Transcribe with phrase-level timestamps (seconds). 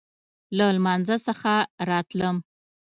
[0.57, 1.53] له لمانځه څخه
[1.89, 2.35] راتلم.